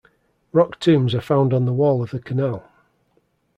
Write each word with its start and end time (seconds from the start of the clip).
Rock 0.51 0.79
tombs 0.79 1.13
are 1.13 1.21
found 1.21 1.53
on 1.53 1.65
the 1.65 1.73
wall 1.73 2.01
of 2.01 2.09
the 2.09 2.19
canal. 2.19 2.67